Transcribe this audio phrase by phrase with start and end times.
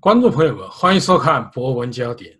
[0.00, 2.32] 观众朋友们，欢迎收看《博文焦点》。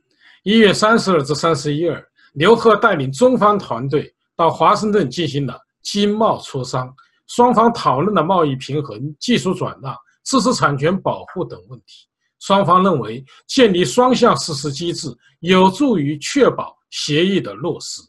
[0.45, 2.01] 一月三十日至三十一日，
[2.35, 6.89] 刘鹤带领中方团队到华盛顿进行了经贸磋商，
[7.27, 9.93] 双方讨论了贸易平衡、技术转让、
[10.23, 12.07] 知识产权保护等问题。
[12.39, 15.09] 双方认为，建立双向实施机制
[15.41, 18.01] 有助于确保协议的落实。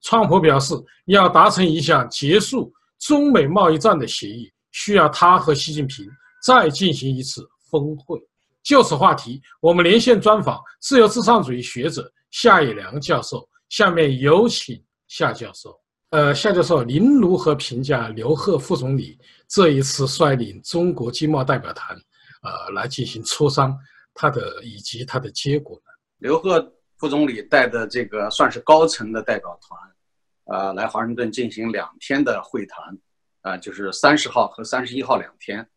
[0.00, 0.74] 川普表示，
[1.04, 6.06] 要达成一项结束中美贸易战的协议，需要他和习近平
[6.42, 8.18] 再进行一次峰会。
[8.64, 13.48] 就此话题，我们连线专访自由至上主义学者夏以良教授。
[13.68, 15.78] 下面有请夏教授。
[16.10, 19.18] 呃，夏教授，您如何评价刘鹤副总理
[19.48, 21.96] 这一次率领中国经贸代表团，
[22.42, 23.76] 呃，来进行磋商，
[24.14, 25.92] 他的以及他的结果呢？
[26.18, 32.98] 刘鹤副总理带的这个算是高层的代表团，呃，来华盛顿进行两天的会谈，
[33.42, 35.68] 啊，就是三十号和三十一号两天。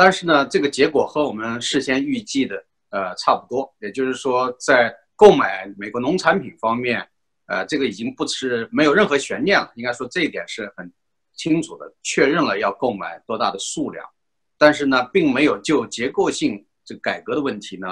[0.00, 2.54] 但是呢，这个结果和我们事先预计的
[2.90, 7.04] 呃差不多，也就是说，在购买美国农产品方面，
[7.46, 9.72] 呃，这个已经不是没有任何悬念了。
[9.74, 10.88] 应该说这一点是很
[11.34, 14.08] 清楚的，确认了要购买多大的数量。
[14.56, 17.88] 但是呢，并没有就结构性这改革的问题呢，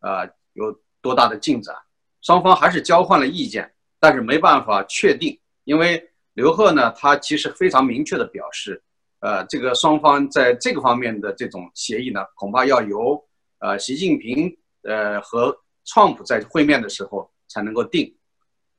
[0.00, 1.76] 呃，有多大的进展。
[2.22, 8.82] 双方还是交换了意见，但是没办法确定，因为刘鹤呢，他其实非常明确的表示。
[9.20, 13.22] 呃，这个双方在这个方面的这种协议呢，恐怕要由
[13.58, 14.50] 呃习近平
[14.82, 15.54] 呃和
[15.84, 18.10] 川普在会面的时候才能够定。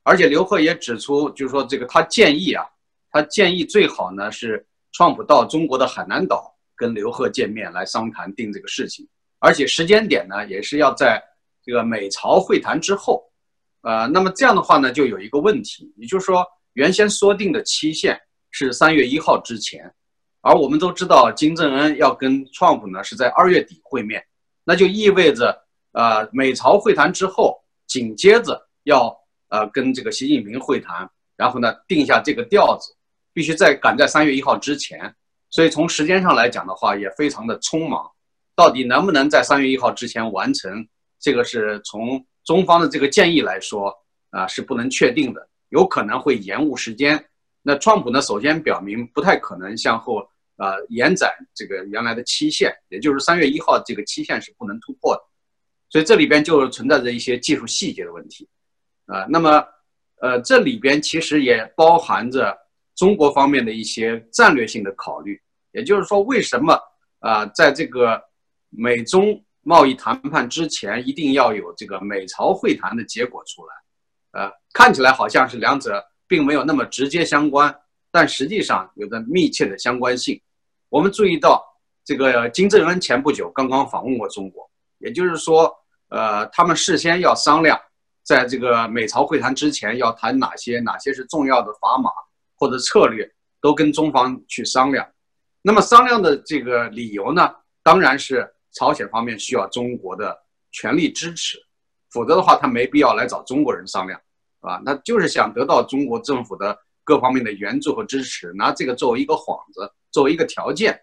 [0.02, 2.64] 而且刘鹤也指出，就是说这个他建议啊，
[3.10, 11.22] 他建议最好呢是川普到中国的海南岛跟刘鹤见面来商谈定这个事情，而且时间点呢也是要在
[11.64, 13.22] 这个美朝会谈之后。
[13.82, 18.20] 呃，那么这样的话呢，就有一个问题，也就是说原先说定的期限
[18.50, 19.92] 是三月一号之前。
[20.42, 24.20] 而我们都知道，金正恩要跟川普呢是在二月底会面，
[24.64, 25.56] 那就意味着，
[25.92, 29.16] 呃，美朝会谈之后，紧接着要
[29.50, 32.92] 呃跟这个习近平会谈，然后呢定下这个调子，
[33.32, 35.14] 必须在赶在三月一号之前。
[35.48, 38.04] 所以从时间上来讲的话，也非常的匆忙。
[38.56, 40.84] 到底能不能在三月一号之前完成，
[41.20, 43.94] 这个是从中方的这个建议来说
[44.30, 47.24] 啊是不能确定的，有可能会延误时间。
[47.62, 50.28] 那川普呢，首先表明不太可能向后。
[50.56, 55.22] 呃，延展这个原来的期限，也就是三月一号这个期限是不能突破的，
[55.88, 58.48] 所以这里边就存在着一些技术细节的问题，
[59.06, 59.64] 啊，那么，
[60.20, 62.56] 呃，这里边其实也包含着
[62.94, 65.40] 中国方面的一些战略性的考虑，
[65.72, 66.78] 也就是说，为什么
[67.20, 68.22] 啊，在这个
[68.68, 73.74] 美中贸易谈判之前，一定要有这个美朝会谈的结果出来？
[74.40, 77.74] 呃，看起来好像是两者并没有那么直接相关，
[78.12, 80.40] 但实际上有着密切的相关性。
[80.90, 81.64] 我们注意到，
[82.04, 85.74] 这个金正恩前不久刚刚访问过中国，也就是说，
[86.10, 87.80] 呃，他们事先要商量，
[88.22, 92.10] 在这个美朝会谈之前要谈哪些，哪些是重要的砝码
[92.56, 93.28] 或者策略，
[93.60, 95.08] 都跟中方去商量。
[95.62, 97.50] 那么商量的这个理由呢，
[97.82, 100.36] 当然是朝鲜方面需要中国的
[100.70, 101.56] 全力支持，
[102.10, 104.20] 否则的话他没必要来找中国人商量，
[104.60, 109.92] 啊，那就是想得到中国政府的各方面的援助和支持，拿这个作为一个幌子。
[110.12, 111.00] 作为一个条件，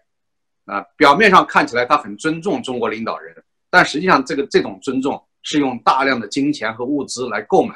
[0.66, 3.34] 啊，表面上看起来他很尊重中国领导人，
[3.68, 7.74] 但实际上这个这种尊重是用大量的金钱和物资来购买。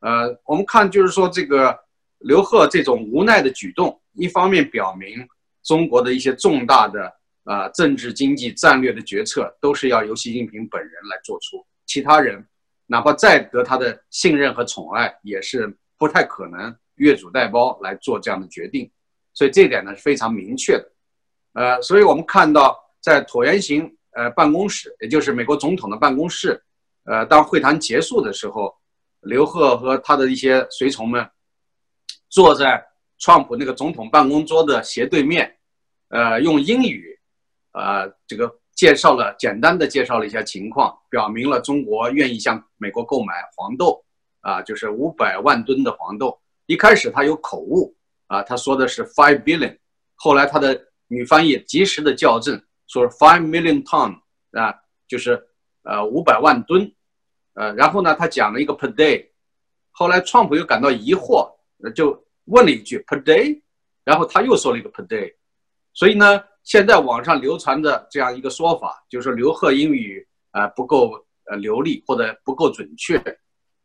[0.00, 1.78] 呃，我们看就是说这个
[2.20, 5.28] 刘鹤这种无奈的举动，一方面表明
[5.62, 7.12] 中国的一些重大的
[7.44, 12.42] 啊政治经济战略的决策都是要由习近平本人来做出，其他人
[12.86, 18.90] 哪怕再得他的信任和宠爱，也是不太可能越俎代庖来做这样的决定。
[19.32, 20.92] 所以这点呢是非常明确的，
[21.52, 26.58] 呃，所以我们看到在椭圆形呃办公室，也就是美国总统的办公室，
[27.04, 28.74] 呃，当会谈结束的时候，
[29.20, 31.28] 刘鹤和他的一些随从们
[32.30, 32.82] 坐在
[33.18, 35.54] 川普那个总统办公桌的斜对面，
[36.08, 37.18] 呃，用英语，
[37.72, 44.02] 呃，这个介绍了简单的介绍了一下情况，表明了中国愿意向美国购买黄豆，
[44.40, 46.38] 啊，就是五百万吨的黄豆。
[46.66, 47.94] 一开始他有口误。
[48.28, 49.78] 啊，他说的是 five billion，
[50.16, 50.76] 后来他的
[51.06, 54.18] 女翻译及时的校正，说 five million ton，
[54.50, 54.74] 啊，
[55.06, 55.40] 就是
[55.84, 56.92] 呃五百万吨，
[57.54, 59.28] 呃，然后呢，他讲了一个 per day，
[59.92, 61.48] 后来川普又感到疑惑，
[61.94, 63.62] 就问了一句 per day，
[64.02, 65.32] 然后他又说了一个 per day，
[65.92, 71.12] 所以呢，现在网上流传的这样一个说法，就是刘鹤英语啊不够
[71.44, 73.16] 呃流利或者不够准确，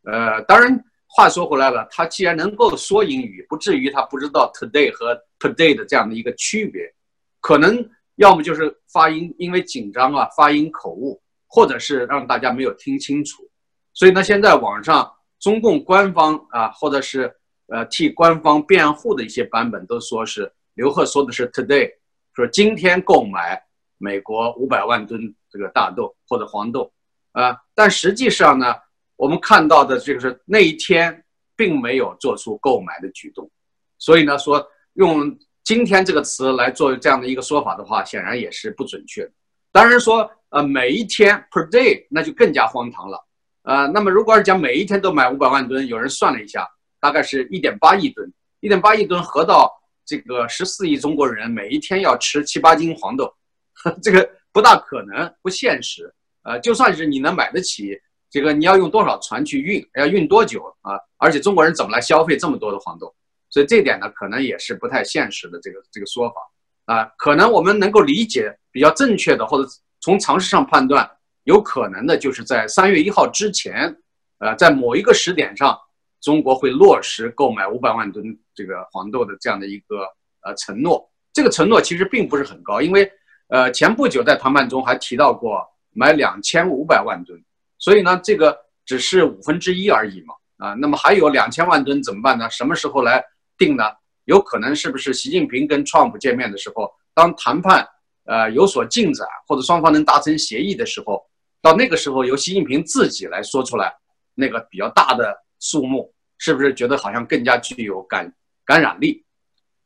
[0.02, 0.84] 呃，当然。
[1.14, 6.90] 话说回来了，他既然能够说英语，不至于他不知道 today 和 today 的这样的一个区别，
[7.38, 7.86] 可能
[8.16, 13.46] 要么就是发音因为紧张啊，发音口误，或者是让大家没有听清楚。
[13.92, 17.30] 所以呢，现在网上中共官方啊，或者是
[17.66, 21.92] 呃替官方辩护的一些版本，都说是刘鹤说的是 today，
[22.34, 23.62] 说今天购买
[23.98, 25.20] 美国五百万吨
[25.50, 26.90] 这个大豆或者黄豆，
[27.32, 28.74] 啊，但实际上呢，
[29.22, 31.24] 我们看到的这个是那一天
[31.54, 33.48] 并没有做出购买的举动，
[33.96, 39.30] 所以呢，说用今天这个词来做这样的一个说法的话，显然也是不准确的。
[39.70, 43.24] 当然说呃每一天 per day 那就更加荒唐了。
[43.62, 48.28] 呃，那么如果是讲每一天都买五百万吨，有人算了一下，大概是一点八亿吨，
[48.58, 49.70] 一点八亿吨合到
[50.04, 53.32] 这个十四亿中国人每一天要吃七八斤黄豆，
[54.02, 56.12] 这个不大可能，不现实。
[56.42, 57.96] 呃，就算是你能买得起，
[58.32, 60.98] 这个你要用多少船去运，要运多久啊？
[61.18, 63.14] 而且中国人怎么来消费这么多的黄豆？
[63.50, 67.04] 所以这点呢，可能也是不太现实的这个这个说法啊。
[67.18, 69.68] 可能我们能够理解比较正确的，或者
[70.00, 71.08] 从常识上判断。
[71.44, 73.94] 有可能的就是在三月一号之前，
[74.38, 75.76] 呃，在某一个时点上，
[76.20, 78.24] 中国会落实购买五百万吨
[78.54, 80.06] 这个黄豆的这样的一个
[80.42, 81.10] 呃承诺。
[81.32, 83.10] 这个承诺其实并不是很高，因为
[83.48, 87.42] 呃前不久在谈判中还提到过买两千五百万吨，
[87.82, 88.56] 所以呢这个
[88.86, 90.74] 只是五分之一而已嘛啊。
[90.74, 92.48] 那么还有两千万吨怎么办呢？
[92.48, 93.20] 什么时候来
[93.58, 93.82] 定呢？
[94.26, 97.84] 有可能是不是习近平跟川普见面的时候，当谈判
[98.24, 101.20] 呃有所进展或者双方能达成协议的时候？
[101.60, 103.92] 到那个时候，由习近平自己来说出来，
[104.34, 108.32] 那个比较大的数目，是不是觉得好像更加具有感
[108.64, 109.24] 感染力？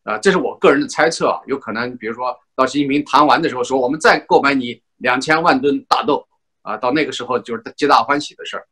[0.04, 1.40] 啊，这是我个人的猜测啊。
[1.46, 6.26] 有可能，比如说到习近平谈完的时候说，我们再购买你两千万吨大豆，
[6.66, 8.66] 啊，到那个时候就是皆大欢喜的事儿。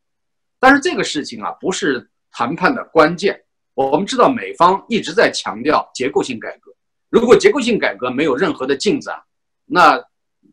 [0.59, 3.41] 但是这个事情啊，不是谈判的关键。
[3.75, 6.73] 我们知道，美方一直在强调结构性改革。
[7.09, 9.23] 如果结构性改革没有任何的进展，
[9.65, 10.03] 那。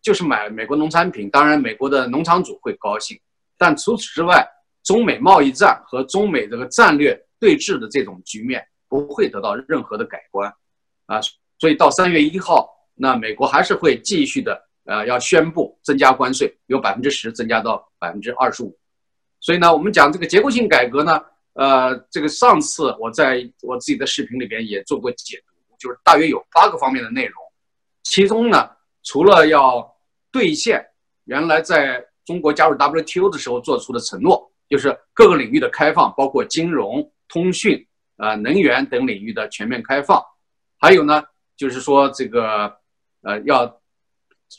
[0.02, 3.20] 就是买美国农产品，当然美国的农场主会高兴，
[3.56, 4.44] 但除此之外，
[4.84, 10.52] 中美贸易战和中美这个战略对峙的这种局面不会得到任何的改观，
[11.06, 11.20] 啊，
[11.60, 18.76] 所以到三月一号，那美国还是会继续的，呃，要宣布增加关税，由百分之十增加到百分之二十五，
[19.40, 21.22] 所以呢，我们讲这个结构性改革呢，
[21.54, 27.36] 呃，这个上次我在我自己的视频里边也做过解读，就是大约有八个方面的内容，
[28.04, 28.70] 其中呢，
[29.04, 29.88] 除了要
[30.32, 30.84] 兑现
[31.26, 37.86] 原来在中国加入 WTO 的时候做出的承诺，就是各个领域的开放，包括金融、通讯、
[38.18, 40.24] 呃能源等领域的全面开放。
[40.80, 41.24] 还有呢，
[41.56, 42.76] 就是说这个
[43.22, 43.81] 呃要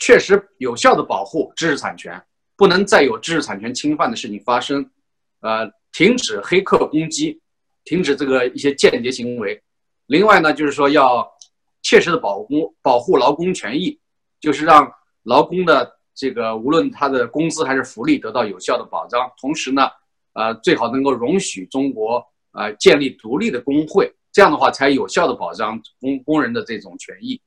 [0.00, 2.22] 确实有效的保护知识产权，
[2.56, 4.88] 不能再有知识产权侵犯的事情发生。
[5.40, 7.40] 呃，停止黑客攻击，
[7.84, 9.62] 停止这个一些间谍行为。
[10.06, 11.26] 另外呢，就是说要
[11.82, 13.98] 切实的保护保护劳工权益，
[14.40, 14.92] 就是让。
[15.24, 19.88] 劳工的这个无论他的工资还是福利得到有效的保障，同时呢，
[20.32, 27.40] 呃，最好能够容许中国呃建立独立的工会，这样的话才有效的保障工工人的这种权益。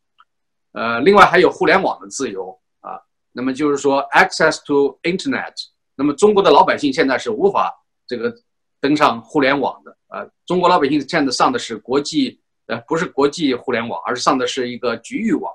[0.75, 2.99] 呃，另外还有互联网的自由啊，
[3.31, 5.53] 那么就是说 access to internet，
[5.95, 7.73] 那么中国的老百姓现在是无法
[8.05, 8.33] 这个
[8.81, 15.51] 登上互联网的啊，中国老百姓现在上的是国际呃不是国际互联网，而是上的是一个局域网，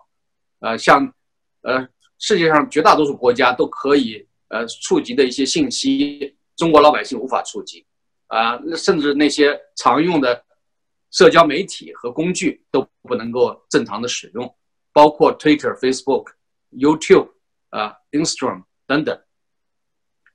[0.60, 1.12] 呃，像
[1.62, 1.86] 呃。
[2.22, 7.82] 世界上绝大多数国家都可以呃触及的一些信息，中国老百姓无法触及，
[8.26, 10.44] 啊，甚至那些常用的
[11.10, 14.54] 社交媒体和工具都不能够正常的使用，
[14.92, 16.26] 包括 Twitter、Facebook、
[16.72, 17.30] YouTube
[17.70, 19.18] 啊、Instagram 等等。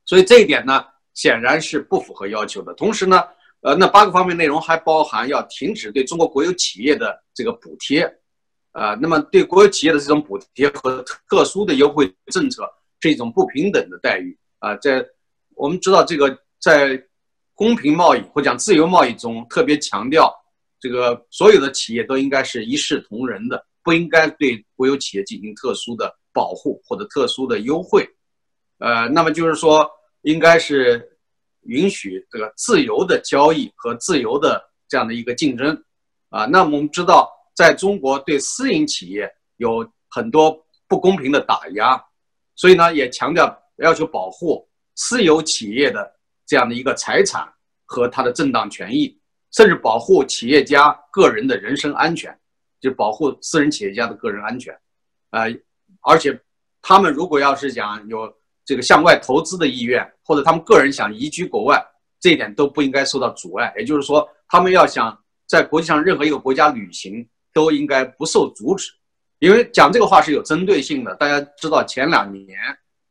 [0.06, 2.74] 所以这一点呢，显然是不符合要求的。
[2.74, 3.24] 同时呢，
[3.62, 8.06] 呃，那八个方面内容还包含要停止对中国国有企业的这个补贴。
[8.72, 12.70] 啊，那么对国有企业的这种补贴和特殊的优惠政策
[13.00, 14.76] 是一种不平等的待遇啊。
[14.76, 15.02] 在
[15.56, 17.02] 我们知道，这个在
[17.54, 20.30] 公平贸易或讲自由贸易中，特别强调
[20.78, 28.06] 这个所有的企业都应该是一视同仁的，不应该对国有企业进行特殊的保护或者特殊的优惠。
[28.80, 29.90] 呃，那么就是说，
[30.24, 31.18] 应该是
[31.62, 35.82] 允许这个自由的交易和自由的这样的一个竞争
[36.28, 36.46] 啊。
[36.46, 37.32] 那么我们知道。
[37.58, 41.98] 在中国，对私营企业有很多不公平的打压，
[42.54, 46.14] 所以呢，也强调要求保护私有企业的
[46.46, 47.48] 这样的一个财产
[47.86, 49.18] 和他的正当权益，
[49.54, 52.38] 甚至保护企业家个人的人身安全，
[52.86, 54.74] 就保护私人企业家的个人安全。
[55.32, 55.44] 啊，
[56.02, 56.40] 而且
[56.82, 61.86] 他们如果要是讲有这个向外投资的意愿，或者他们个人想移居国外，
[62.20, 63.74] 这一点都不应该受到阻碍。
[63.78, 67.28] 也就是说，他们要想在国际上任何一个国家旅行。
[67.56, 68.92] 都应该不受阻止，
[69.40, 71.16] 因为讲这个话是有针对性的。
[71.16, 72.46] 大家知道，前两年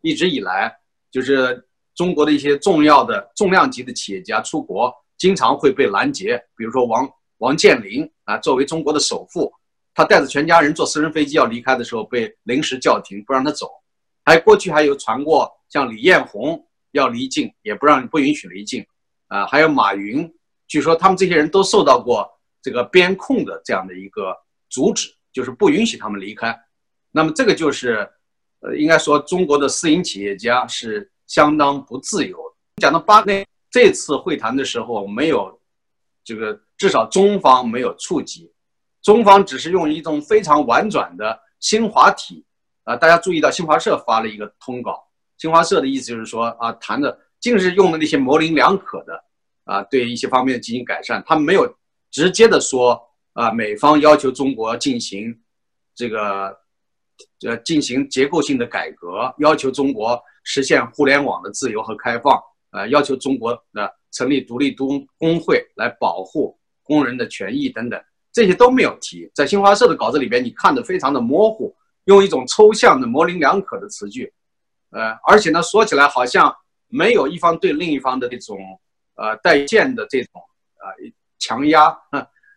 [0.02, 0.71] 一直以来，
[1.11, 6.37] 就是中国的一些重要的重量级的企业家出国，经常会被拦截。
[6.59, 9.50] 比如说王王健林啊，作为中国的首富，
[9.94, 13.70] 他带着全家人坐私人飞机要离开的时候，被临时叫停，不让他走。
[14.24, 18.84] 还过去还有传过，像李彦宏要离境，也不让不允许离境。
[19.28, 20.32] 啊，还有马云，
[20.66, 22.28] 据说他们这些人都受到过
[22.60, 24.36] 这个边控的这样的一个
[24.68, 26.58] 阻止，就是不允许他们离开。
[27.10, 28.08] 那么这个就是，
[28.60, 32.36] 呃，应该说中国的私营企业家是相当不自由。
[32.82, 35.60] 讲到巴内这次会谈的时候，没有
[36.24, 38.52] 这个，至少中方没有触及，
[39.04, 42.44] 中方只是用一种非常婉转的新华体。
[42.82, 45.00] 啊，大家注意到新华社发了一个通稿，
[45.38, 49.25] 新华社的意思就是说啊，谈的尽是用的那些模棱两可的，
[49.64, 51.73] 啊，对一些方面进行改善，他没有
[52.11, 53.00] 直接的说
[53.34, 55.32] 啊，美方要求中国进行
[55.94, 56.58] 这个。
[57.46, 62.42] 呃，进行结构性的改革，要求中国实现互联网的自由和开放，
[62.73, 68.02] 呃，要求中国的成立独立工工会来保护工人的权益等等，
[68.34, 69.30] 这些都没有提。
[69.34, 71.74] 在新华社的稿子里边，你看的非常的模糊，
[72.04, 74.30] 用一种抽象的模棱两可的词句，
[74.90, 76.54] 呃，而且呢，说起来好像
[76.88, 78.58] 没有一方对另一方的这种
[79.14, 80.42] 呃带剑的这种
[80.80, 81.96] 呃强压，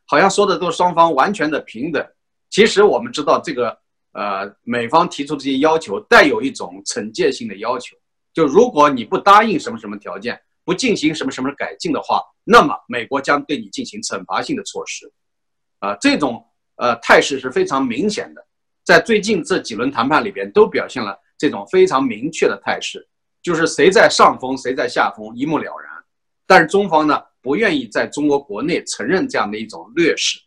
[0.06, 2.06] 好像说的都是双方完全的平等。
[2.50, 3.78] 其实我们知道这个。
[4.14, 7.96] 呃，美方提出这些要求带有一种惩戒性的要求，
[8.34, 15.06] 就如果你不答应什么什么条件，不进行什么什么改进的话，那么美国将对你进行惩罚性的措施。
[15.80, 16.44] 啊，这种
[16.76, 18.46] 呃态势是非常明显的，
[18.84, 23.08] 在最近这几轮谈判里边都表现了这种非常明确的态势，
[23.42, 25.92] 就是谁在上风谁在下风一目了然。
[26.46, 30.40] 但是中方呢不愿意在中国国内承认这样的一种劣势，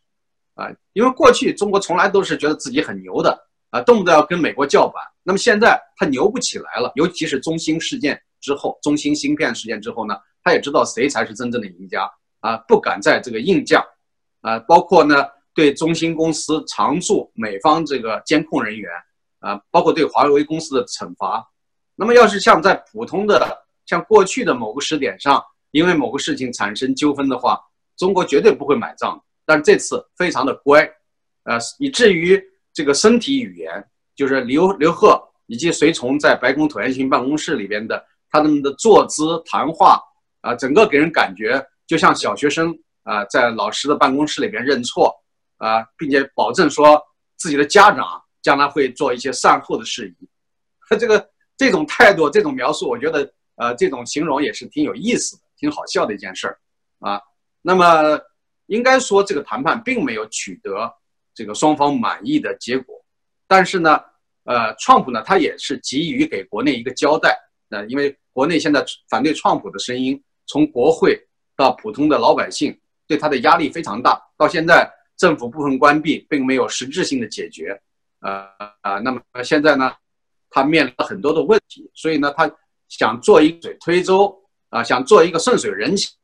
[0.55, 3.47] 啊，因为过去中国从来都是觉得自己很牛的。
[3.71, 12.11] 啊，动不动要跟美国叫板，那么现在他牛不起来了，尤其是中兴事件之后，中兴芯片事件之后呢，他也知道谁才是真正的赢家
[12.41, 13.81] 啊，不敢在这个硬降，
[14.41, 18.91] 啊，包括呢对中兴公司常驻美方这个监控人员
[19.41, 21.45] 啊，包括对华为公司的惩罚，
[21.95, 27.61] 那么要是像在普通的像过去的某个时点上，因为某个事情产生纠纷的话，
[27.97, 30.83] 中国绝对不会买账，但是这次非常的乖，
[31.45, 32.41] 呃，以至于。
[32.73, 40.01] 这个身体语言，就是刘刘鹤以及随从在白宫椭圆形办公室里边的他们的坐姿谈话
[40.41, 45.15] 啊，整个给人感觉就像小学生啊，在老师的办公室里边认错
[45.59, 47.01] 啊，并且保证说
[47.37, 50.29] 自己的家长将来会做一些善后的事宜。
[50.99, 56.59] 这个这种态度，这种描述，我觉得呃，这种形容也是挺有意思的，挺好笑的一件事儿
[57.01, 57.21] 啊。
[57.63, 58.19] 那么
[58.67, 60.93] 应该说，这个谈判并没有取得。
[61.33, 63.03] 这个双方满意的结果，
[63.47, 63.99] 但是呢，
[64.45, 67.39] 呃，川普呢，他也是急于给国内一个交代。
[67.69, 71.19] 那因为国内现在反对川普的声音，从国会
[71.57, 72.79] 到普通的老百姓，
[73.11, 74.17] 对他的压力非常大。
[74.39, 77.77] 到现在，政府部分关闭，并没有实质性的解决。
[78.21, 78.47] 呃
[78.83, 79.93] 啊，那么现在呢，
[80.49, 82.49] 他面临了很多的问题，所以呢，他
[82.89, 84.33] 想做一水推舟
[84.69, 86.17] 啊，想做一个顺水人情，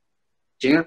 [0.61, 0.85] 行，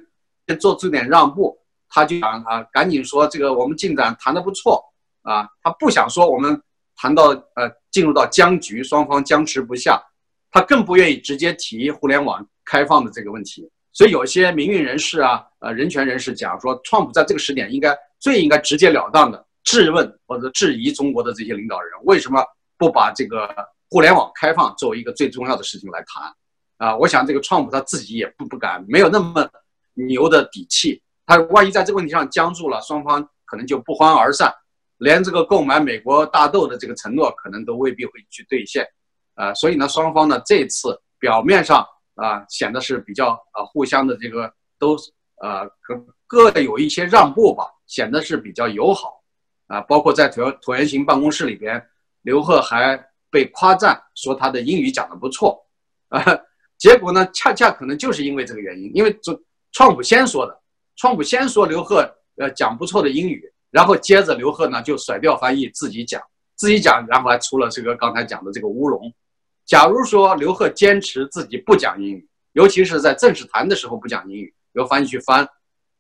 [0.57, 1.59] 做出点让步。
[1.89, 4.81] 他就想啊，赶紧说这个我们进展谈的不错
[5.23, 6.61] 啊，他不想说我们
[6.95, 7.25] 谈到
[7.55, 10.01] 呃进入到僵局，双方僵持不下，
[10.49, 13.69] 他更不愿意直接提互联网开放的这个问题。
[13.91, 22.43] 所以有些民运人士啊，呃人权人士讲说，川普在这个时点应该最应该直截了当的质问或者质疑中国的这些领导人，为什么
[22.77, 23.49] 不把这个
[23.89, 26.33] 互联网开放作为一个最重要的事情来谈？
[26.77, 29.49] 啊，我想这个川普他自己也不不敢，没有那么
[29.95, 31.01] 牛的底气。
[31.25, 34.53] 他万一在这个问题上僵住了，双方可能就不欢而散，
[34.97, 38.87] 连这个购买美国大豆的这个承诺可能都未必会去兑现，
[39.35, 41.85] 啊，所以呢，双方呢这次表面上
[42.21, 44.95] 啊显得是比较啊互相的这个都
[45.41, 45.67] 呃
[46.27, 49.21] 各各有一些让步吧，显得是比较友好，
[49.67, 51.83] 啊，包括在椭椭圆形办公室里边，
[52.21, 52.99] 刘鹤还
[53.31, 55.59] 被夸赞说他的英语讲得不错，
[56.09, 56.23] 啊，
[56.77, 59.39] 结果呢恰恰可能就是因为这个原因，因为这
[59.71, 60.59] 创普先说的。
[60.97, 62.03] 创普先说刘鹤
[62.35, 66.21] 呃讲不错的英语，然后接着刘鹤呢就甩掉翻译自己讲
[66.55, 69.09] 自己讲，然后还出了这个刚才讲的这个乌龙。
[69.69, 75.47] 假如说刘鹤坚持自己不讲英语，尤其是在正式谈的时候不讲英语，由翻译去翻，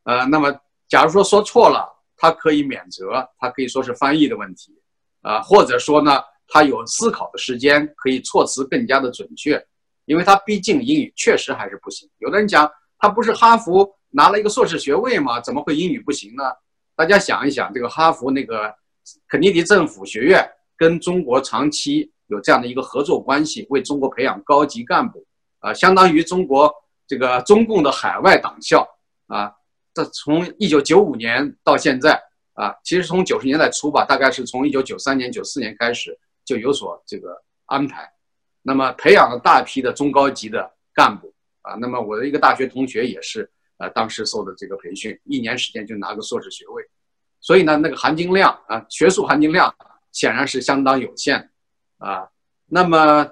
[0.05, 0.51] 呃，那么
[0.87, 4.75] 假如说说错了，他可以免责，他可以说是翻译的问题，
[5.21, 9.63] 啊，或者说呢他有思考的时间，可以措辞更加的准确，
[10.05, 12.09] 因为他毕竟英语确实还是不行。
[12.17, 13.87] 有的人讲他不是哈佛。
[14.11, 16.43] 拿了一个硕士学位吗，怎么会英语不行呢？
[16.95, 18.73] 大家想一想，这个哈佛那个
[19.27, 20.43] 肯尼迪政府学院
[20.75, 25.23] 跟中国长期有这样的一个合作关系，为中国培养高级干部，
[25.59, 26.73] 啊，相当于中国
[27.05, 28.87] 这个中共的海外党校
[29.27, 29.53] 啊。
[29.93, 32.21] 这从一九九五年到现在
[32.53, 38.07] 啊，其实从九十年代初吧，大概是从一九九三年、九四年开始就有所这个安排，
[38.61, 41.33] 那么培养了大批的中高级的干部
[41.63, 41.73] 啊。
[41.73, 46.83] 那么我的一个大学同学也是，呃，当时受的这个培训，一年时间就拿个硕士学位。
[47.41, 49.73] 所以呢，那个含金量啊，学术含金量
[50.11, 51.49] 显然是相当有限的，
[51.99, 52.27] 啊，
[52.65, 53.29] 那么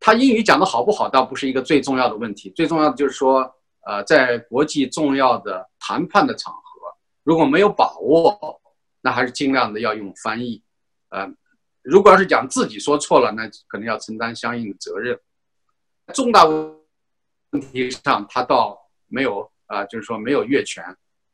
[0.00, 3.54] 他英语讲的好不好，倒不是一个最重要的问题，最重要的就是说，
[3.86, 6.60] 呃，在国际重要的谈判的场合，
[7.22, 8.60] 如果没有把握，
[9.00, 10.62] 那还是尽量的要用翻译，
[11.10, 11.30] 呃，
[11.82, 15.18] 如果要是讲自己说错了，那可能要承担相应的责任。
[16.14, 18.78] 重大问题上，他倒
[19.08, 20.82] 没有啊，就是说没有越权，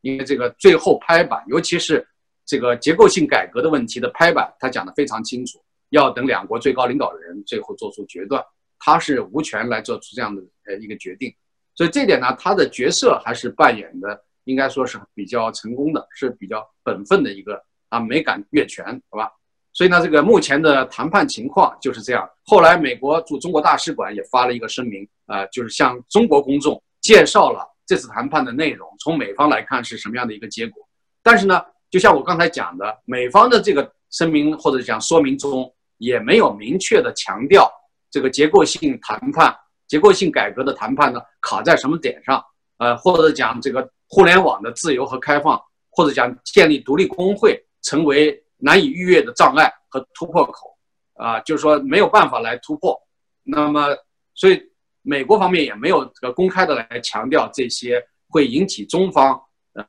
[0.01, 2.07] 因为这个最后拍板，尤其是。
[2.47, 8.43] 这个结构性改革的问题的拍板，他讲的非常清楚，要等两国最高领导人最后做出决断，
[8.79, 11.33] 他是无权来做出这样的呃一个决定，
[11.75, 19.31] 所以这点呢，他的角色还是扮演的应该说是比较成功的，是比较本分的一个啊，没敢越权，好吧？
[19.73, 22.29] 所以呢，这个目前的谈判情况就是这样。
[22.45, 30.89] 后来美国驻中国大使馆也发了一个声明啊，就是向中国公众介绍了这次谈判的内容，从美方来看是什么样的一个结果，
[31.23, 31.63] 但是呢。
[31.91, 35.69] 就像我刚才讲的，美方的这个声明或者讲说明中
[36.00, 37.71] 也没有明确的强调
[38.11, 42.45] 这个结构性谈判、结构性改革的谈判呢卡在什么点上？
[42.78, 50.76] 呃，或者讲这个互联网的自由和开放，或者讲建立独立工会成为难以逾越的障碍和突破口，
[51.14, 52.99] 啊，就是说没有办法来突破。
[53.42, 53.97] 那么，
[54.35, 54.61] 所以
[55.02, 59.41] 美国方面也没有这个公开的来强调这些会引起中方。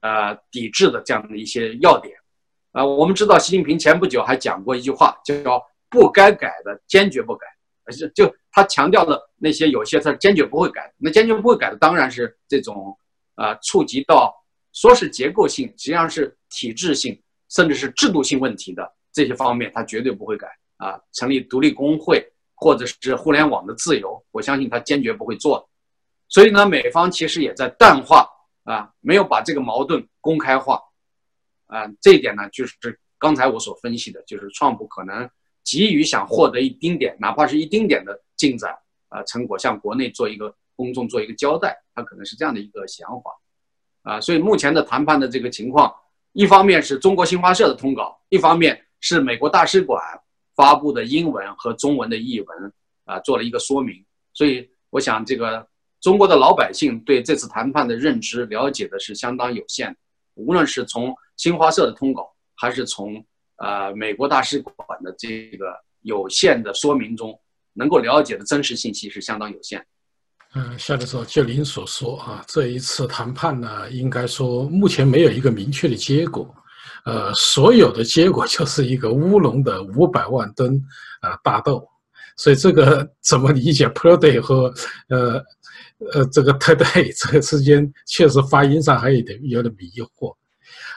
[0.02, 2.16] 呃，抵制的这样的一些要点，
[2.72, 5.60] 啊，我们知道习近平前不久还讲过一句话，叫
[5.92, 7.46] “不该改的坚决不改”，
[7.86, 12.98] 而是就他强调的那些有些他坚决不会改，那坚决不会改的当然是这种
[13.36, 14.34] 啊，触及到
[14.74, 21.00] 说是结构性，实际上是体制性，甚至是制度性问题的这些方面，他绝对不会改啊。
[21.14, 22.26] 成立独立工会
[22.56, 25.70] 或者是互联网的自由，我相信他坚决不会做。
[26.30, 28.28] 所以呢，美方其实也在淡化。
[28.64, 30.80] 啊，没有把这个矛盾公开化，
[31.66, 32.78] 啊，这一点呢，就是
[33.18, 35.28] 刚才我所分析的，就是创普可能
[35.64, 38.76] 急于想获得一丁点，哪怕是一丁点的进展
[39.10, 43.32] 啊成果，向国内做一个公众做一个交代，他可能是这样的一个想法，
[44.04, 45.94] 啊，所以目前的谈判的这个情况，
[46.34, 50.02] 一方面是中国新华社的通稿，一方面是美国大使馆
[50.56, 52.74] 发布的英文和中文的译文
[53.06, 55.68] 啊，做了一个说明，所以我想这个。
[56.02, 60.00] 中国的老百姓对这次谈判的认知了解的是相当有限的，
[60.34, 63.24] 无论是从新华社的通稿，还是从
[63.62, 65.66] 呃美国大使馆的这个
[66.02, 67.40] 有限的说明中，
[67.74, 69.86] 能够了解的真实信息是相当有限。
[70.54, 76.54] 嗯，夏教授，就您所说啊，这一次谈判呢，应该说目前没有一个明确的结果，
[77.06, 80.82] 呃，所有的结果就是一个乌龙的五百万吨
[81.22, 81.88] 啊大豆，
[82.36, 84.74] 所以这个怎么理解 per day 和
[85.10, 85.42] 呃？
[86.14, 89.86] 呃，这个 today 这个之间确实发音上还有点有点迷
[90.18, 90.36] 惑。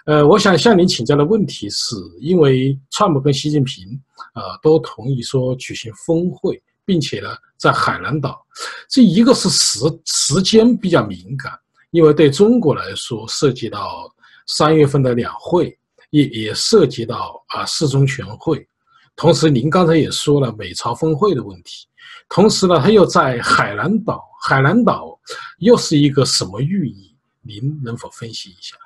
[0.05, 3.99] 呃，我想向您请教的问题是，因为川普跟习近平
[4.35, 8.45] 啊都同意说举行峰会，并且呢在海南岛，
[8.87, 11.59] 这一个是时时间比较敏感，
[11.90, 14.12] 因为对中国来说涉及到
[14.47, 15.75] 三月份的两会，
[16.11, 18.69] 也也涉及到啊四中全会，
[19.17, 21.87] 同时您刚才也说了美朝峰会的问题。
[22.29, 25.19] 同时呢，他又在海南岛，海南岛
[25.61, 27.17] 又是一个什么寓意？
[27.40, 28.77] 您能否分析一下？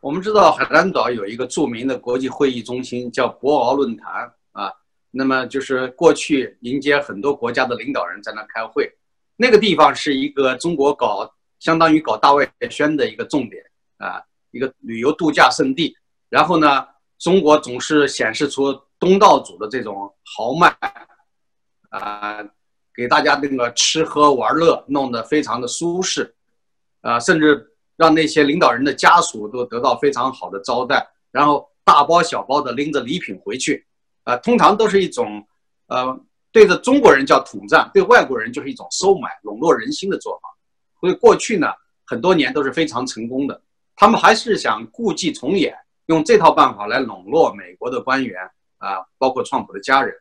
[0.00, 4.72] 我们知道海南岛有一个著名的国际会议中心，叫博鳌论坛啊。
[5.10, 8.90] 那么就是过去迎接很多国家的领导人在那开会，
[9.36, 13.62] 那个地方是一个中国搞相当于搞大外宣的一个重点
[13.98, 15.96] 啊，一个旅游度假胜地。
[16.28, 16.86] 然后呢，
[17.18, 20.76] 中国总是显示出东道主的这种豪迈。
[21.88, 22.44] 啊，
[22.94, 26.34] 给大家那个吃喝玩乐弄得非常的舒适，
[27.00, 33.86] 啊，甚至让那些领导人的家属都得到非常好的招待，然后大包小包的拎着礼品回去，
[34.24, 35.42] 啊，通常都是一种，
[35.86, 36.18] 呃，
[36.52, 40.48] 对着中国人叫统战，对外国人就是一种收买、笼络人心的做法。
[41.00, 41.68] 所以过去呢，
[42.04, 43.60] 很多年都是非常成功的。
[43.94, 45.74] 他们还是想故伎重演，
[46.06, 48.40] 用这套办法来笼络美国的官员
[48.78, 50.14] 啊，包括川普的家人。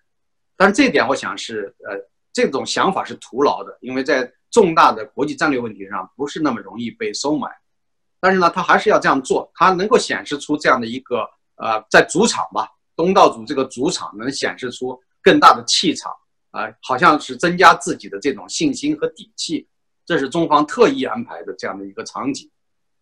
[0.56, 2.00] 但是这点，我想是，呃，
[2.32, 7.50] 这种想法是徒劳的，因为在重大的国际战略问题上不是那么容易被收买。
[8.20, 16.12] 但是呢，他还是要这样做，他能够显示出这样的一个，呃，在主场吧，东道主这个主场能显示出更大的气场
[16.52, 19.68] 啊，好像是增加自己的这种信心和底气。
[20.06, 22.48] 这是中方特意安排的这样的一个场景，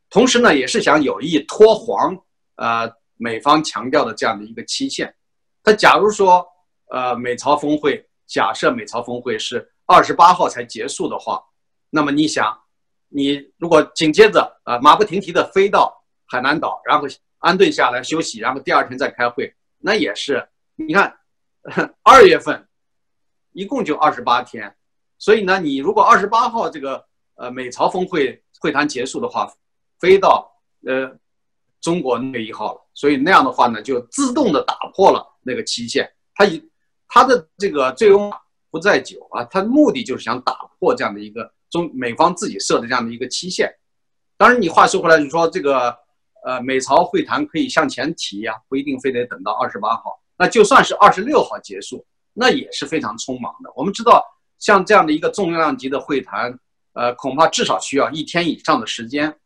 [0.10, 2.17] 同时呢，也是想有意拖黄
[2.56, 5.13] 呃美方强调的这样的一个期限。
[5.63, 6.45] 他假如说
[6.89, 11.43] 呃美朝峰会，假设美朝峰会是二十八号才结束的话，
[11.89, 12.58] 那么你想，
[13.15, 21.15] 你如果紧接着啊马不停蹄的飞到海南岛，然后安顿下来休息，然后第二天再开会，那也是你看
[22.02, 22.67] 二月份
[23.52, 24.76] 一共就二十八天。
[25.19, 29.54] 所以呢，你如果二十八号这个呃美朝峰会会谈结束的话，
[29.99, 30.52] 飞到
[30.86, 31.15] 呃
[31.80, 36.12] 中国那一号了，所以那样的话呢，就自动的打破了那个期限。
[36.34, 36.67] 他以
[37.08, 38.32] 他的这个醉翁
[38.71, 43.69] 不在酒啊，他的目的就是想打破这样的一个中美方自己设的这样的一个期限。
[44.38, 45.93] 当然，你话说回来，你说这个
[46.45, 50.03] 呃美朝会谈可以向前提呀，不一定非得等到二十八号。
[50.38, 53.69] 那就算是二十六号结束，那也是非常匆忙的。
[53.75, 54.23] 我们知道。
[54.59, 56.57] 像这样的一个重量级的会谈，
[56.93, 59.38] 呃，恐怕至少需要一天以上的时间。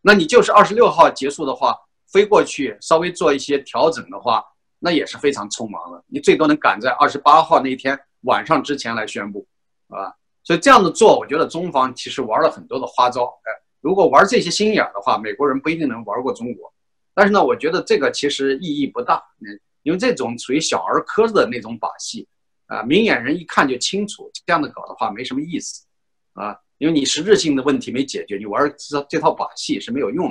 [0.00, 1.76] 那你就是二十六号结束的话，
[2.10, 4.42] 飞过去稍微做一些调整的话，
[4.78, 6.02] 那也是非常匆忙的。
[6.06, 9.46] 你最多能赶在二十八号那一天晚上之前来宣布，
[9.88, 10.08] 啊，
[10.44, 13.24] 所以这样的做，我觉得中方其实玩了很多的花招。
[13.44, 16.72] 哎，如果玩这些心眼的话，美国人不一定能玩过中国。
[17.14, 22.26] 但是呢，我觉得这个其实意义不大，嗯，因为这种属于小儿科的那种把戏。
[22.66, 25.84] 啊，明眼人一看就清楚，这样的搞的话没什么意思，
[26.32, 30.30] 啊，因为你实质性的问题没解决，你玩这这套把戏是没有用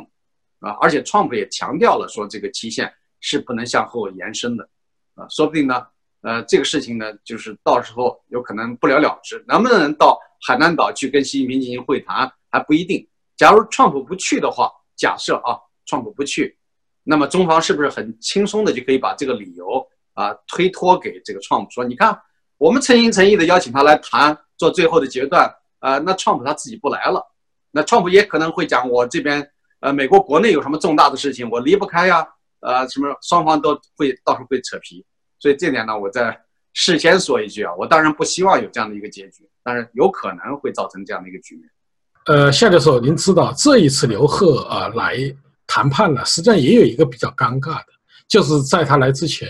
[0.59, 4.67] 的，啊，而且创普也强调了说这个期限是不能向后延伸的，
[5.13, 5.85] 啊，说不定呢，
[6.21, 13.07] 呃，这个事情呢，就是到时候有可能不了了之，能不能到海南岛去跟习近平进行会谈还不一定。
[13.37, 16.57] 假如川普不去的话，假设啊川普不去，
[17.03, 22.19] 那么中方是不是很轻松的就可以把这个理由啊推脱给这个 Trump 说，你看。
[22.57, 25.51] 我们诚心诚意的邀请他来谈，做最后的决断。
[25.79, 27.19] 呃，那 Trump 他自己不来了，
[27.71, 32.23] 那 Trump 也可能会讲，我这边呃，美国国内有什么重大的事情，我离不开呀。
[32.59, 35.03] 呃，什么双方都会到时候会扯皮，
[35.41, 36.39] 所以这点呢，我在
[36.73, 41.69] 事先说一句啊，我当然不希望有这样的一个结局，但是有可能会造成这样的一个局面。
[42.27, 45.17] 呃，夏教授，您知道这一次刘鹤啊来
[45.67, 47.87] 谈判呢，实际上也有一个比较尴尬的，
[48.29, 49.47] 就是在他来之前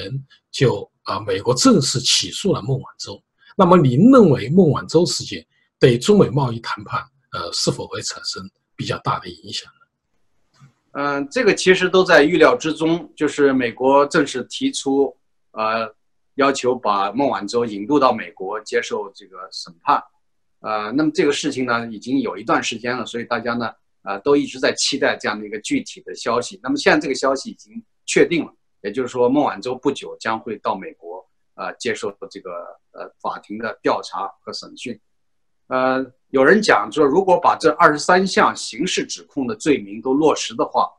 [0.50, 0.90] 就。
[1.04, 3.20] 啊，美国正式起诉了孟晚舟。
[3.58, 5.44] 那么，您认为孟晚舟事件
[5.80, 7.02] 对中美贸易谈判，
[7.32, 10.68] 呃，是否会产生比较大的影响呢？
[10.92, 13.12] 嗯，这个其实都在预料之中。
[13.16, 15.12] 就是美国正式提出，
[15.52, 15.94] 呃，
[16.36, 20.04] 要求把孟晚舟引渡到美国接受这个审判。
[20.60, 23.72] 呃，那么这个事情呢，已经有一段时间了，所以大家呢，
[24.04, 26.60] 呃，都一直在期待这样的一个具体的消息。
[26.62, 28.54] 那么现在这个消息已经确定了。
[28.84, 32.50] 也就是说，孟晚舟不久将会到美国，呃，接受这个
[32.94, 35.00] 呃法庭的调查和审讯。
[35.68, 40.90] 呃，有人讲说，如果把这二十三项刑事指控的罪名都落实的话，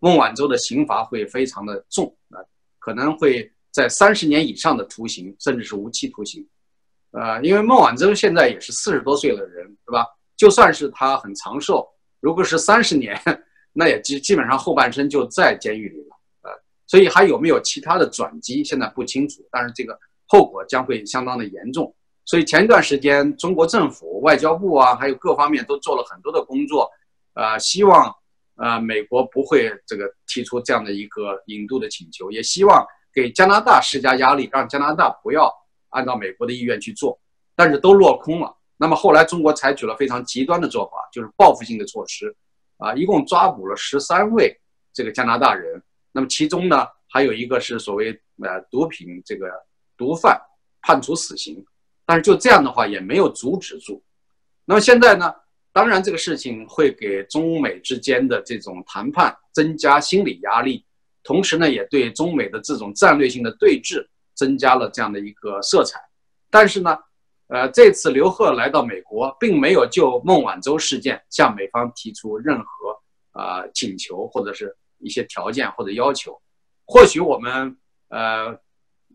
[0.00, 2.42] 孟晚舟的刑罚会非常的重，啊，
[2.80, 6.44] 可能会在三十年以上的徒刑，甚至是无期徒刑。
[7.12, 10.04] 呃，因为孟晚舟现在也是四十多岁的人，是吧？
[10.36, 11.86] 就算是他很长寿，
[12.18, 13.16] 如果是三十年，
[13.72, 16.16] 那也基基本上后半生就在监狱里了。
[16.42, 16.50] 呃
[16.88, 19.46] 所以还有没有其他的转机，现在不清楚。
[19.52, 21.94] 但是这个后果将会相当的严重。
[22.24, 26.90] 所以前一段时间，中国政府、外交部啊，还有各方面都做了很多的工作，
[27.34, 28.12] 呃，希望
[28.56, 32.86] 呃美国不会这个提出这样的一个引渡的请求，也希望
[33.18, 35.52] 给加拿大施加压力，让加拿大不要
[35.88, 37.18] 按照美国的意愿去做。
[37.56, 38.56] 但是都落空了。
[38.76, 42.32] 那么后来中国采取了非常极端的做法，就是报复性的措施，
[42.76, 44.56] 啊，一共抓捕了十三位
[44.92, 45.82] 这个加拿大人。
[46.12, 49.50] 那么其中呢，还有一个是所谓呃毒品这个
[49.96, 50.40] 毒贩
[50.82, 51.66] 判处死刑，
[52.06, 54.00] 但是就这样的话也没有阻止住。
[54.64, 55.34] 那么现在呢，
[55.72, 60.84] 当然这个事情会给中美之间的这种谈判增加心理压力，
[61.28, 64.02] 同时呢，也对中美的这种战略性的对峙
[64.34, 66.00] 增加了这样的一个色彩。
[66.48, 66.98] 但是呢，
[67.48, 72.64] 呃，这次刘鹤来到美国，并没有就孟晚舟事件向美方提出任何
[73.32, 74.74] 啊请求，或者是。
[75.00, 76.36] 一些条件或者要求，
[76.84, 77.76] 或许我们
[78.08, 78.52] 呃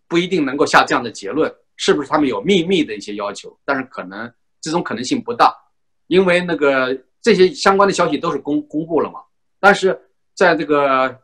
[0.08, 3.60] 不一定能够下这样的结论，是不是他们有秘密的一些要求？
[3.66, 5.54] 但是可能这种可能性不大，
[6.08, 9.20] 因为那个这些相关的消息都是公公布了嘛。
[9.60, 9.88] 但是
[10.34, 11.20] 在这个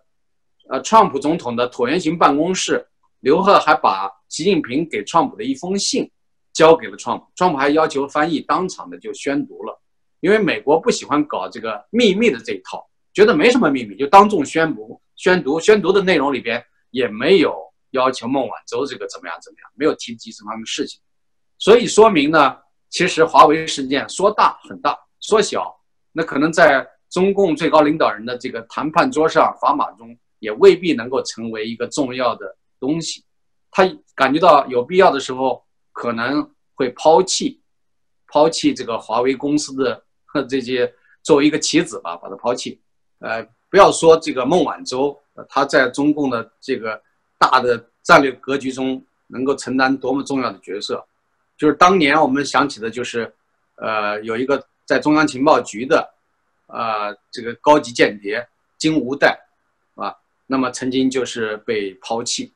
[0.70, 2.88] 呃，川普总统的椭圆形办公室，
[3.22, 6.10] 刘鹤还把习近平给川普的一封信
[6.54, 9.82] 交给了川普，川普还要求翻译当场的就宣读了，
[10.20, 12.88] 因为美国不喜欢搞这个秘密的这一套。
[13.12, 17.58] 觉得没什么秘密，就当众宣布、宣读、宣读的内容里边也没有
[17.90, 21.02] 要求孟晚舟这个怎么样怎么样，没有提及这方面事情，
[21.58, 22.56] 所以说明呢，
[22.92, 25.76] 其实华为事件说大很大，说小
[26.12, 33.24] 那可能在中共最高领导人的这个谈判桌上砝码中也未必能够成为一个重要的东西，
[33.72, 33.84] 他
[34.16, 37.62] 感觉到有必要的时候可能会抛弃，
[38.28, 40.04] 抛弃这个华为公司的
[40.50, 42.80] 这些作为一个棋子吧，把它抛弃，
[43.20, 43.48] 呃。
[43.72, 45.16] 不要说这个孟晚舟，
[45.48, 47.00] 他在中共的这个
[47.38, 51.06] 大的战略格局中能够承担多么重要的角色，
[51.56, 53.32] 就是当年我们想起的就是，
[53.76, 56.12] 呃，有一个在中央情报局的，
[56.66, 58.44] 呃，这个高级间谍
[58.80, 59.40] 金无代，
[60.52, 62.52] 那么曾经就是被抛弃，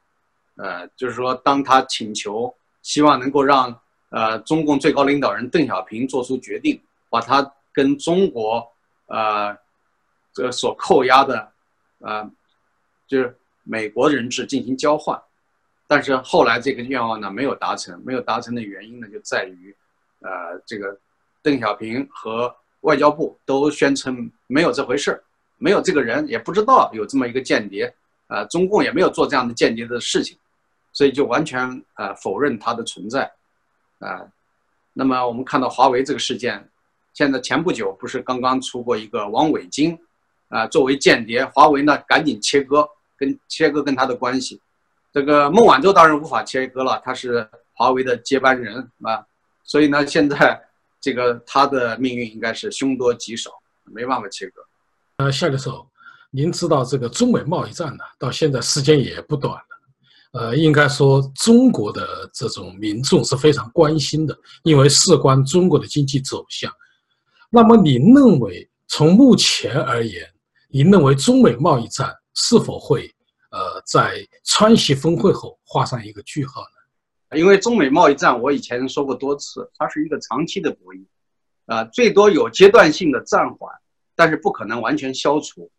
[0.56, 3.80] 呃，就是说当他请求希望能够让
[4.10, 8.68] 呃中共最高领导人邓小平做出决定，把他跟中国，
[9.06, 9.58] 呃。
[10.36, 11.52] 这所扣押的，
[12.00, 12.28] 呃，
[13.06, 15.22] 就是美国人质进行交换，
[15.86, 19.76] 但是后来这个愿望呢没有达成，没有达成的原因呢就在于，
[20.22, 21.00] 呃，这个
[21.44, 22.52] 邓小平和
[22.82, 25.24] 外交部都宣称没有这回事儿，
[25.64, 27.94] 没有这个人，也不知道有这么一个间谍，
[28.28, 30.38] 呃，中共也没有做这样的间谍的事情，
[30.92, 31.60] 所以就完全
[31.96, 33.32] 呃否认他的存在，
[34.00, 34.28] 啊，
[34.94, 36.70] 那么我们看到华为这个事件，
[37.14, 39.98] 现在前不久不是刚刚出过一个王伟京。
[40.50, 44.62] 啊，作为间谍，华为呢赶紧切割，跟切割跟他的关系。
[45.12, 49.26] 这个孟晚舟当然无法切割了，他是华为的接班人啊，
[49.64, 50.62] 所以呢，现在
[51.02, 53.50] 这个他的命运应该是凶多吉少，
[53.86, 54.62] 没办法切割。
[55.18, 55.88] 呃，夏教授，
[56.32, 59.62] 您知道这个中美贸易战呢，到现在时间也不短了。
[60.32, 66.72] 呃，应该说中国的这种民众是非常关心的，因为事关中国的经济走向。
[67.52, 70.28] 那么，您认为从目前而言？
[70.70, 73.08] 您认为中美贸易战是否会，
[73.52, 77.38] 呃，在川西峰会后画上一个句号呢？
[77.38, 81.06] 因为中美贸易战，我以前说过多次，它是一个长期的博弈，
[81.68, 83.72] 啊，最多有阶段性的暂缓，
[84.16, 85.70] 但是不可能完全消除，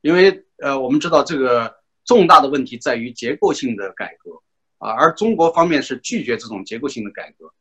[0.00, 1.74] 因为呃，我们知道这个
[2.04, 4.30] 重大的问题在于结构性的改革，
[4.78, 7.52] 啊，而中国方面是拒绝这种结构性的改革，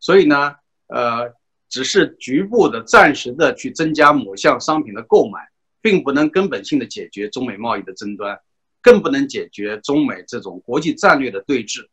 [0.00, 0.54] 所以呢，
[0.88, 1.32] 呃，
[1.68, 5.40] 只是局部的、暂时的去增加某项商品的购买。
[5.80, 8.38] 并不能根本性的解决中美贸易的争端，
[8.82, 11.86] 更不能解决中美这种国际战略的对峙，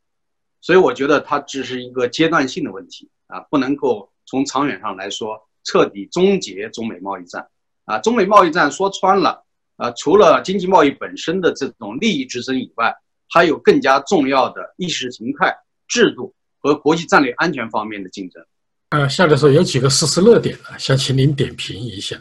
[0.60, 7.48] 所以我觉得它只是一个阶段性的问题啊，不能够从长远上来说彻底终结中美贸易战。
[7.86, 7.98] 啊。
[8.00, 9.44] 中美贸易战说穿了
[9.78, 12.94] 啊，除了经济贸易本身的这种利益之争以外，
[13.30, 15.56] 还有更加重要的意识形态、
[15.88, 18.46] 制度和国际战略安全方面的竞争。
[18.90, 22.16] 呃，下来说有几个事实热点呢，想请您点评一下。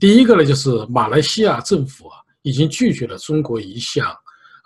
[0.00, 4.14] 第一个呢，就是马来西亚政府啊，已经拒绝了中国一项，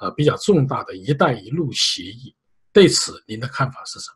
[0.01, 2.35] 呃，比较重大的一带一路协议。
[2.73, 4.11] 对此，您的看法是什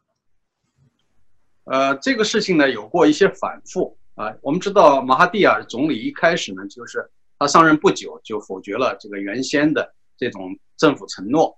[1.67, 1.73] 么？
[1.73, 4.35] 呃，这个事情呢，有过一些反复啊。
[4.43, 11.57] 我们知道，马哈蒂尔总理一开始呢，就是他上任不久就否决了这个原先的这种政府承诺，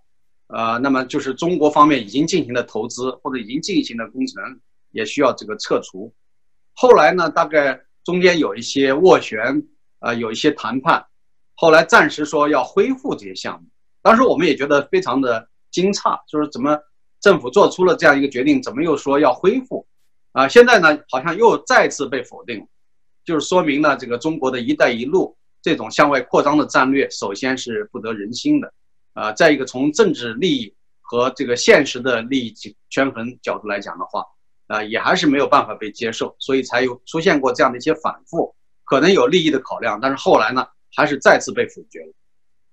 [0.48, 6.12] 呃，那么就是中国方面已经进行的投资或者已经进行的工程也需要这个撤除。
[6.74, 7.80] 后来呢，大概。
[8.04, 9.62] 中间有一些斡旋，
[9.98, 11.04] 啊，有一些谈判，
[11.54, 13.68] 后来暂时说要恢复这些项目。
[14.00, 16.78] 当时我们也觉得非常的惊诧，就是怎么
[17.20, 19.86] 政府做出了这样一个决定，怎么又说要恢复？
[20.32, 22.66] 啊，现在呢好像又再次被否定，
[23.24, 28.72] 就是说明呢这个中国的一带一路这种向外扩张的战略，首先是不得人心的，
[29.14, 32.54] 啊，再一个从政治利益和这个现实的利益
[32.90, 34.24] 权衡角度来讲的话。
[34.68, 40.62] 啊，也还是没有办法被接受，所以才有出现过这样的一些反复，可能有利益的考量，但是后来呢，
[40.94, 42.12] 还是再次被否决了。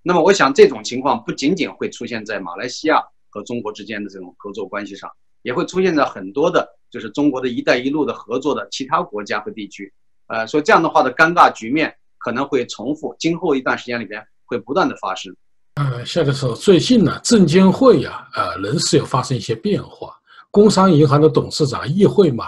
[0.01, 5.09] 那么，我想这种情况不仅仅会出现在马来西亚和中国之间的这种合作关系上，
[5.41, 9.91] 也会出现在很多的，就是中国的一带一路的合作的其他国家和地区。
[10.27, 15.35] 呃，所以这样的话的尴尬局面可能会重复，今后一段时间里边会不断的发生。
[15.73, 20.15] 呃，夏教授，最近呢，证监会呀，呃，人事有发生一些变化。
[20.51, 22.47] 工商银行的董事长易会满，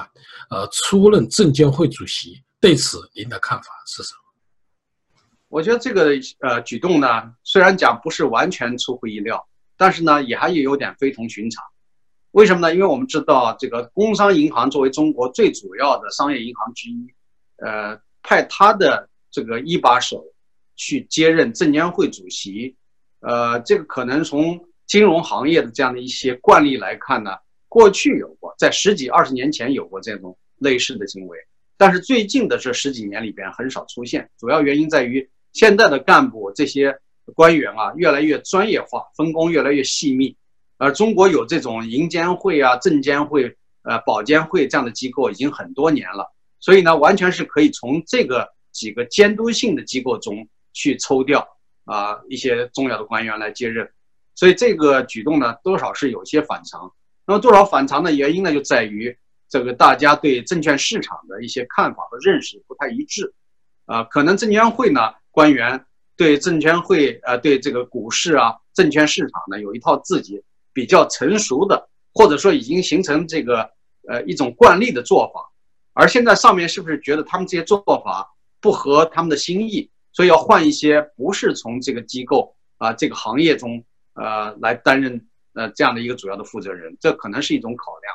[0.49, 2.41] 呃，出任证监会主席。
[2.61, 5.19] 对此，您的看法是什么？
[5.49, 7.07] 我觉得这个呃举动呢，
[7.43, 11.61] 虽然讲不是完全出乎意料，但是呢，也还有有点非同寻常。
[12.37, 12.71] 为什么呢？
[12.75, 17.11] 因为我们知道，这个工商银行作为中国最主要的商业银行之一，
[17.55, 20.23] 呃，派他的这个一把手
[20.75, 22.75] 去接任证监会主席，
[23.21, 27.31] 呃，这个可能从金融行业的这样的一些惯例来看呢。
[27.67, 31.39] 过去有过，在十几二十年前有过这种类似的行为，
[31.75, 34.29] 但是最近的这十几年里边很少出现。
[34.37, 36.95] 主要原因在于现在的干部这些
[37.33, 40.37] 官员啊，越来越专业化，分工越来越细密，
[40.77, 51.47] 而中国有这种银监会啊、证监会、呃保监会这样的机构已经很多年了，所以呢，完全是可以从这个几个监督性的机构中去抽调
[51.85, 53.89] 啊一些重要的官员来接任，
[54.35, 56.91] 所以这个举动呢，多少是有些反常。
[57.25, 59.17] 那么多少反常的原因呢，就在于
[59.49, 63.33] 这个大家对证券市场的一些看法和认识不太一致，
[63.85, 65.85] 啊，可能证监会呢官员
[66.15, 70.43] 对证监会呃对这个股市啊证券市场呢有一套自己
[70.77, 73.67] 比较成熟的，或者说已经形成这个
[74.07, 75.41] 呃一种惯例的做法，
[75.93, 85.27] 而现在上面是不是觉得他们这些做法不合他们的心意，所以要换一些不是从这个机构啊这个行业中呃来担任。
[85.59, 88.13] 呃，这样的一个主要的负责人，这可能是一种考量。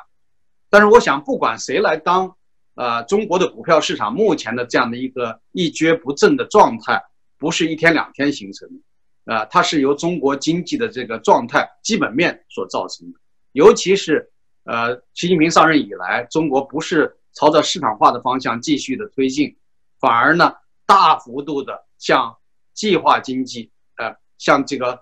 [0.69, 2.37] 但是，我想，不管谁来当，
[2.75, 7.03] 呃，中国的股票市场目前的这样的一个一蹶不振的状态，
[7.37, 8.75] 不是一天两天形成的，
[9.25, 13.19] 啊，它是由中国经济的这个状态基本面所造成的。
[13.51, 14.31] 尤其是，
[14.63, 19.55] 呃，习近平上任以来，中国不是朝着市场化的方向继续的推进，
[19.99, 20.53] 反而呢，
[20.85, 22.35] 大幅度的向
[22.73, 24.99] 计划经济，呃，向这个。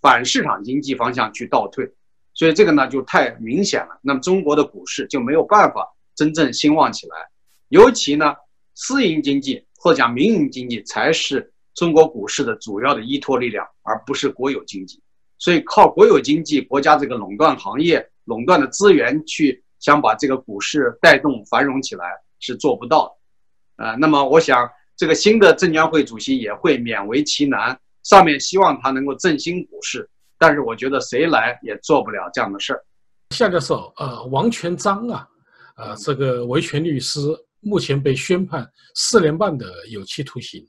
[0.00, 1.88] 反市场经济方向去倒退，
[2.32, 4.00] 所以这个呢就太明显了。
[4.02, 7.16] 那么中国的股市就没有办法真正兴旺起来。
[7.68, 8.34] 尤其呢，
[8.74, 15.02] 私营经济或者讲民营经济才是中国股市的主要的依托力量，而不是国有经济。
[15.38, 22.06] 所以靠国有经济、国家这个垄断行业、垄断的资源去想把这个股市带动繁荣起来
[22.40, 23.08] 是做不到
[23.76, 23.84] 的。
[23.84, 27.78] 呃，那么我想这个新的证监会主席也会勉为其难。
[28.04, 30.06] 上面希望他能够振兴股市，
[30.38, 32.84] 但是我觉得谁来也做不了这样的事儿。
[33.30, 35.26] 夏教授，呃，王全璋啊，
[35.76, 37.18] 呃，这个维权律师
[37.60, 40.62] 目前被宣判四年半的有期徒刑，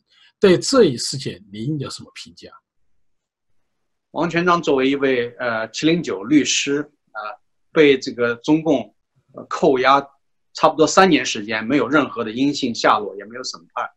[0.45, 2.51] 对这一事件您有什么评价？
[4.12, 7.34] 王全璋作为一位呃七零九律师啊，
[7.71, 8.93] 被这个中共
[9.49, 9.99] 扣押
[10.53, 13.89] 差不多三年时间，没有任何的音信下落，也没有审判，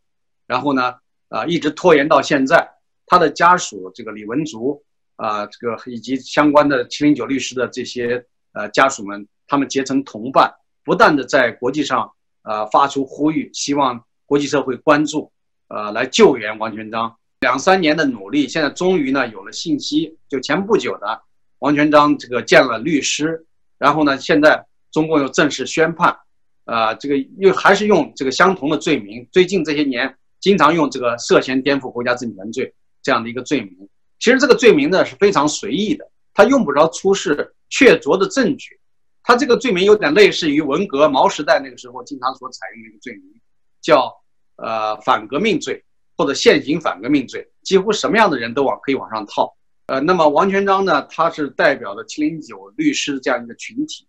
[0.47, 0.95] 然后呢，
[1.29, 2.67] 啊，一直拖延到现在。
[3.05, 4.83] 他的家属，这个李文竹
[5.17, 10.51] 啊，这个以及相关的七零九律师的这些呃家属们，他们结成同伴，
[10.83, 15.31] 不断的在国际上啊发出呼吁，希望国际社会关注，
[15.69, 17.17] 呃，来救援王全璋。
[17.41, 20.17] 两三年的努力，现在终于呢有了信息。
[20.29, 21.23] 就前不久的，
[21.61, 23.47] 王全璋这个见了律师，
[23.79, 26.17] 然后呢，现在中共又正式宣判，
[26.65, 29.27] 啊，这个又还是用这个相同的罪名。
[29.33, 32.75] 最近这些年，经常用这个涉嫌颠覆国家政权罪。
[33.01, 38.79] 这样的一个罪名，其实这个罪名呢是非常随意的，他用不着出示确凿的证据。
[39.23, 43.41] 他这个罪名有点类似于文革毛时代那个时候经常所采用的一个罪名，
[43.81, 44.13] 叫
[44.59, 45.83] 呃反革命罪
[46.16, 49.57] 或者现行反革命罪，几乎什么样的人都往可以往上套。
[49.87, 54.07] 呃，那么王全章呢，他是代表的七零九律师这样一个群体，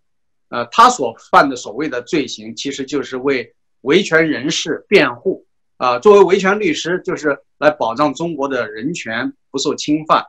[0.49, 5.45] 呃，他所犯的所谓的罪行，其实就是为维权人士辩护。
[5.77, 10.25] 啊，作为维权律师，就是来保障中国的人权不受侵犯。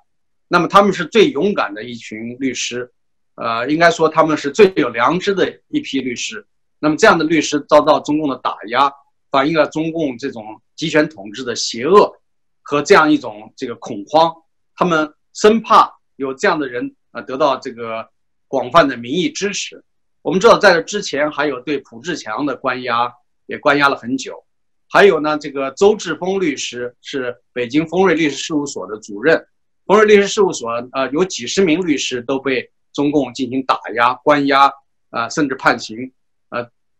[0.46, 2.88] 那么他们是最勇敢的一群律师，
[3.35, 6.46] 呃，应该说他们是最有良知的一批律师。
[6.78, 8.92] 那么这样的律师遭到中共的打压，
[9.31, 12.14] 反映了中共这种集权统治的邪恶
[12.62, 14.35] 和这样一种这个恐慌。
[14.75, 18.09] 他们生怕有这样的人啊得到这个
[18.49, 19.83] 广泛的民意支持。
[20.23, 23.11] 我们知道，在这之前还有对朴志强的关押，
[23.47, 24.45] 也关押了很久。
[24.88, 29.47] 还有呢，这个周志峰律师是北京丰瑞律师事务所的主任。
[29.87, 34.71] 丰瑞律师事务所呃有几十名律师都被中共进行打压、关押
[35.11, 36.12] 啊，甚至判刑。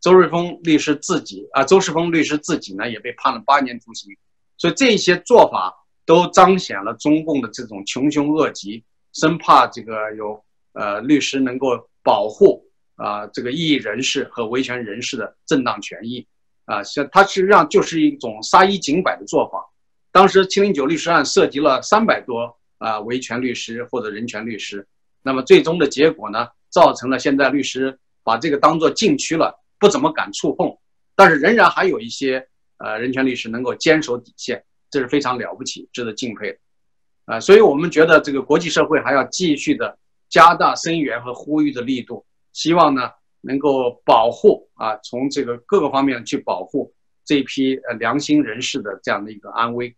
[0.00, 4.16] 周瑞峰律师自己啊，周世峰律师自己呢也被判了八年徒刑。
[4.56, 8.82] 所以这些做法都彰显了中共的这种穷凶恶极，
[9.12, 10.42] 生怕这个有
[10.72, 11.68] 呃律师能够
[12.03, 12.64] 保护
[12.96, 16.26] 啊这个异议人士和维权人士的正当权益。
[16.64, 19.66] 啊，像他实际上就是一种杀一儆百的做法。
[20.12, 24.86] 当时七零九律师案涉及了三百多啊维权律师或者人权律师，
[25.22, 30.72] 那么最终的结果呢，造成了现在律师把这个当做禁区了，不怎么敢触碰。
[31.16, 32.47] 但是仍然还有一些
[32.78, 36.59] 呃人权律师能够坚守底线，这是非常了不起，值得敬佩的。
[37.24, 43.11] 啊，所以我们觉得这个国际社会还要继续的加大声援和呼吁的力度，希望呢。
[43.43, 46.93] 能够保护啊，从这个各个方面去保护
[47.24, 49.97] 这一批呃良心人士的这样的一个安危。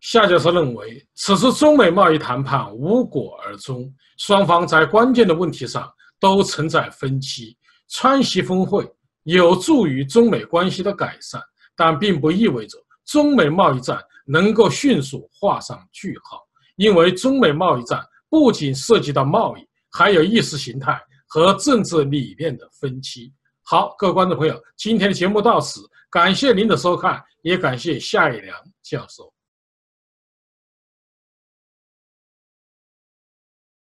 [0.00, 7.56] 夏教授认为，此次中美贸易谈判无果而终，双方在关键的问题上都存在分歧。
[7.88, 8.86] 川西峰会
[9.24, 11.42] 有助于中美关系的改善，
[11.76, 16.40] 但并不意味着中美贸易战能够迅速画上句号，
[16.76, 23.32] 因为中美贸易战不仅涉及到贸易，还有意识形态和政治理念的分歧。
[23.62, 29.33] 好，各位观众朋友，今天的节目到此，感谢您的收看，也感谢夏一良教授。